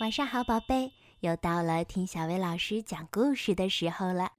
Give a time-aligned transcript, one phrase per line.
[0.00, 4.30] 晚上好，宝贝，又到了听小薇老师讲故事的时候了。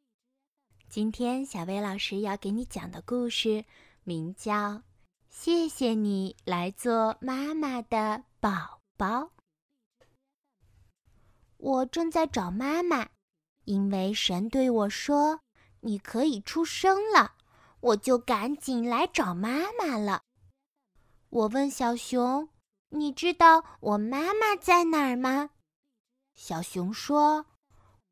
[0.87, 3.65] 今天小薇老师要给你讲的故事
[4.05, 4.53] 名叫
[5.27, 9.05] 《谢谢你来做妈妈的宝宝》。
[11.57, 13.09] 我正在找妈妈，
[13.65, 15.41] 因为神对我说
[15.81, 17.33] ：“你可以出生了。”
[17.81, 20.21] 我就赶紧来找妈妈了。
[21.29, 22.47] 我问小熊。
[22.89, 25.51] 你知道我妈妈在哪儿吗？
[26.33, 27.45] 小熊说：“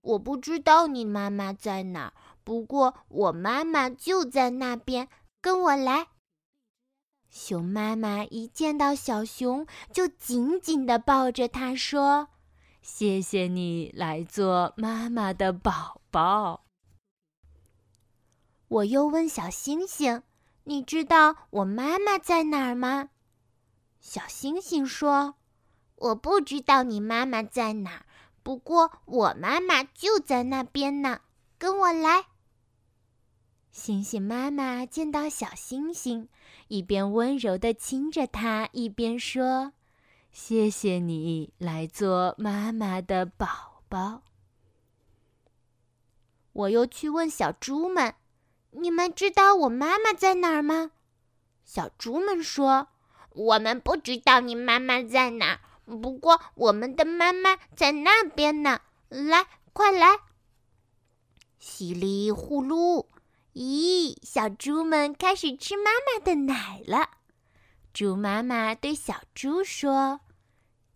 [0.02, 5.08] 我不知道你妈妈在哪儿，不过我妈妈就在那边，
[5.42, 6.08] 跟我来。”
[7.30, 12.30] 熊妈妈一见到小熊，就紧紧地抱着它，说
[12.82, 16.66] ：“谢谢你来做妈妈的宝宝。”
[18.70, 20.24] 我又问小星星
[20.66, 23.10] ：“你知道我妈妈在哪儿吗？”
[24.00, 25.36] 小星星说
[25.96, 28.06] ：“我不知道你妈妈在哪，
[28.42, 31.22] 不过我妈妈就在那边呢，
[31.58, 32.28] 跟我来。”
[33.72, 36.30] 星星妈妈见到小星星，
[36.68, 39.74] 一边温柔地亲着它，一边说
[40.32, 44.24] ：“谢谢你来做妈妈的宝宝。”
[46.54, 48.16] 我又去问小猪们
[48.72, 50.92] ：“你们知道我妈妈在哪儿吗？”
[51.66, 52.88] 小猪们说。
[53.38, 58.82] 我们不知道你妈妈在哪，不过我们的妈妈在那边呢。
[59.10, 60.18] 来，快来！
[61.60, 63.06] 稀里呼噜，
[63.54, 67.10] 咦，小猪们开始吃妈妈的奶了。
[67.94, 70.22] 猪妈妈对小猪说：“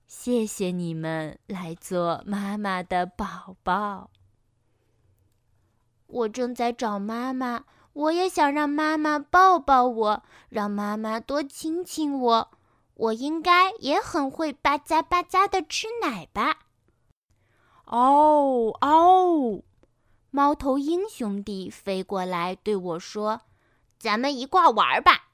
[0.07, 4.09] 谢谢你们来做妈妈的宝宝。”
[6.07, 7.65] 我正在找妈妈。
[7.93, 12.51] 我也想让妈妈抱抱我，让妈妈多亲亲我。
[12.95, 16.59] 我应该也很会吧嗒吧嗒的吃奶吧？
[17.85, 19.63] 哦哦！
[20.29, 23.41] 猫头鹰兄弟飞过来对我说
[23.99, 25.29] ：“咱们一块玩吧。”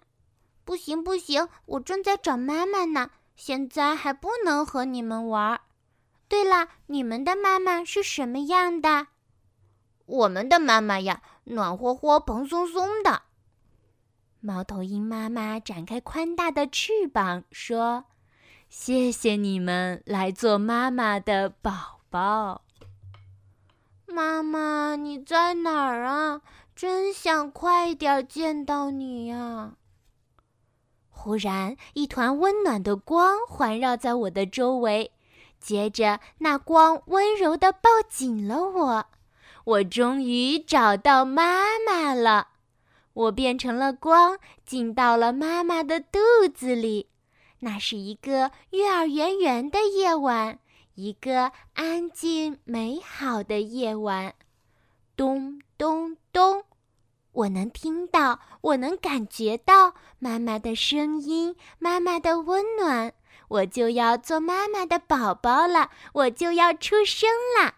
[0.65, 5.61] 不行不行，我正在找妈妈呢，现在还不能和你们玩。
[6.27, 9.07] 对了，你们的妈妈是什么样的？
[10.05, 11.21] 我们的妈妈呀。
[11.47, 13.23] 暖和和、蓬松松的。
[14.39, 18.05] 猫头鹰妈妈展开宽大的翅膀，说
[18.69, 22.61] ：“谢谢你们来做妈妈的宝宝。”
[24.05, 26.41] 妈妈，你在哪儿啊？
[26.75, 29.73] 真想快点见到你呀！
[31.09, 35.11] 忽然，一团温暖的光环绕在我的周围，
[35.59, 39.05] 接着那光温柔地抱紧了我。
[39.67, 42.51] 我终于找到妈妈了，
[43.11, 46.19] 我变成了光，进到了妈妈的肚
[46.55, 47.09] 子里。
[47.59, 50.59] 那是一个月儿圆圆的夜晚，
[50.95, 54.35] 一个安静美好的夜晚。
[55.17, 56.63] 咚咚咚，
[57.33, 63.13] 我能听到，我能感觉到妈妈的声音，妈妈的温暖。
[63.50, 67.29] 我就要做妈妈的宝宝了，我就要出生
[67.59, 67.73] 了。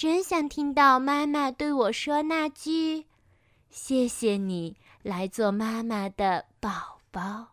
[0.00, 3.04] 真想听到妈妈对我说那句
[3.68, 7.48] ：“谢谢你来做妈妈的宝宝。”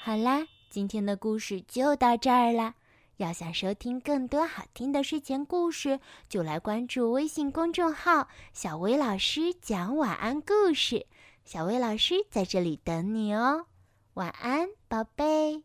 [0.00, 2.76] 好啦，今天的故事就到这儿了。
[3.16, 5.98] 要想收听更多好听的睡前故事，
[6.28, 11.04] 就来关注微信公众号“小薇老师讲晚安故事”。
[11.44, 13.66] 小薇老师在这里等你哦，
[14.14, 15.64] 晚安，宝贝。